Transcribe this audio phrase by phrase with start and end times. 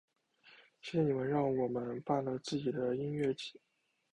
[0.81, 3.61] 谢谢你们让我们办了自己的音乐祭！